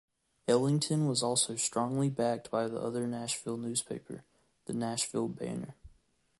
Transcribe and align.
Ellington 0.47 1.05
was 1.05 1.21
also 1.21 1.55
strongly 1.57 2.09
backed 2.09 2.49
by 2.49 2.67
the 2.67 2.79
other 2.79 3.05
Nashville 3.05 3.57
newspaper, 3.57 4.23
the 4.65 4.73
"Nashville 4.73 5.27
Banner". 5.27 5.75